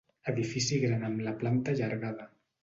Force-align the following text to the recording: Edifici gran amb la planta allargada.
Edifici 0.31 0.79
gran 0.83 1.05
amb 1.09 1.21
la 1.27 1.35
planta 1.45 1.77
allargada. 1.79 2.27